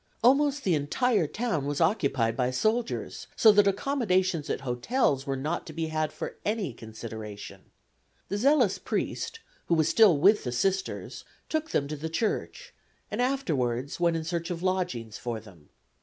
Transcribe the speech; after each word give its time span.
Almost 0.23 0.63
the 0.63 0.73
entire 0.73 1.27
town 1.27 1.67
was 1.67 1.79
occupied 1.79 2.35
by 2.35 2.49
soldiers, 2.49 3.27
so 3.35 3.51
that 3.51 3.67
accommodations 3.67 4.49
at 4.49 4.61
hotels 4.61 5.27
were 5.27 5.35
not 5.35 5.67
to 5.67 5.73
be 5.73 5.89
had 5.89 6.11
for 6.11 6.37
any 6.43 6.73
consideration. 6.73 7.65
The 8.27 8.39
zealous 8.39 8.79
priest, 8.79 9.41
who 9.67 9.75
was 9.75 9.89
still 9.89 10.17
with 10.17 10.43
the 10.43 10.51
Sisters, 10.51 11.23
took 11.49 11.69
them 11.69 11.87
to 11.87 11.95
the 11.95 12.09
church, 12.09 12.73
and 13.11 13.21
afterwards 13.21 13.99
went 13.99 14.17
in 14.17 14.23
search 14.23 14.49
of 14.49 14.63
lodgings 14.63 15.19
for 15.19 15.39
them. 15.39 15.69